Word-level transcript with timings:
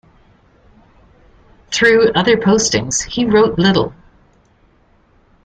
Through 1.71 2.13
other 2.13 2.35
postings 2.35 3.03
he 3.03 3.23
wrote 3.23 3.59
little. 3.59 3.93